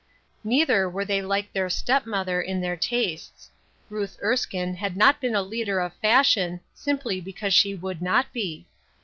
Neither 0.43 0.89
were 0.89 1.05
they 1.05 1.21
like 1.21 1.53
their 1.53 1.69
step 1.69 2.07
mother 2.07 2.41
in 2.41 2.59
their 2.59 2.75
tastes. 2.75 3.51
Ruth 3.87 4.17
Erskine 4.23 4.73
had 4.73 4.97
not 4.97 5.21
been 5.21 5.35
a 5.35 5.43
leader 5.43 5.79
of 5.79 5.93
Fashion, 5.97 6.59
simply 6.73 7.21
because 7.21 7.53
she 7.53 7.75
would 7.75 8.01
not 8.01 8.33
be. 8.33 8.65